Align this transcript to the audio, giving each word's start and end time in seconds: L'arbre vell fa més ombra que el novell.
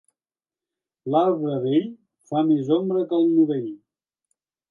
L'arbre 1.15 1.57
vell 1.65 1.85
fa 2.31 2.43
més 2.49 2.73
ombra 2.79 3.05
que 3.11 3.19
el 3.21 3.31
novell. 3.37 3.71